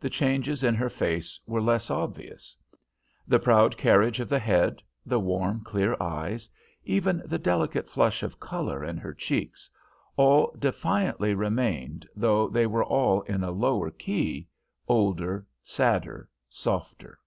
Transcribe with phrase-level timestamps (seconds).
[0.00, 2.56] The changes in her face were less obvious;
[3.28, 6.50] the proud carriage of the head, the warm, clear eyes,
[6.84, 9.70] even the delicate flush of colour in her cheeks,
[10.16, 14.48] all defiantly remained, though they were all in a lower key
[14.88, 17.20] older, sadder, softer.